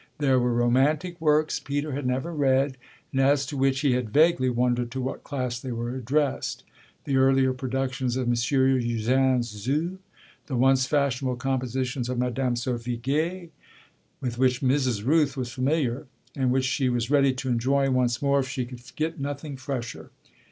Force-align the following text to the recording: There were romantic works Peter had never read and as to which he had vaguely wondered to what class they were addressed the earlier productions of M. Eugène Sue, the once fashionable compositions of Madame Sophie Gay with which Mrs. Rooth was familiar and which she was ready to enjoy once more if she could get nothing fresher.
There 0.17 0.39
were 0.39 0.51
romantic 0.51 1.21
works 1.21 1.59
Peter 1.59 1.91
had 1.91 2.07
never 2.07 2.33
read 2.33 2.75
and 3.11 3.21
as 3.21 3.45
to 3.45 3.55
which 3.55 3.81
he 3.81 3.91
had 3.91 4.09
vaguely 4.09 4.49
wondered 4.49 4.89
to 4.93 4.99
what 4.99 5.23
class 5.23 5.59
they 5.59 5.71
were 5.71 5.93
addressed 5.95 6.63
the 7.05 7.17
earlier 7.17 7.53
productions 7.53 8.17
of 8.17 8.25
M. 8.27 8.33
Eugène 8.33 9.45
Sue, 9.45 9.99
the 10.47 10.55
once 10.57 10.87
fashionable 10.87 11.35
compositions 11.35 12.09
of 12.09 12.17
Madame 12.17 12.55
Sophie 12.55 12.97
Gay 12.97 13.51
with 14.19 14.39
which 14.39 14.61
Mrs. 14.63 15.05
Rooth 15.05 15.37
was 15.37 15.53
familiar 15.53 16.07
and 16.35 16.49
which 16.49 16.65
she 16.65 16.89
was 16.89 17.11
ready 17.11 17.31
to 17.33 17.49
enjoy 17.49 17.91
once 17.91 18.23
more 18.23 18.39
if 18.39 18.49
she 18.49 18.65
could 18.65 18.81
get 18.95 19.19
nothing 19.19 19.55
fresher. 19.55 20.09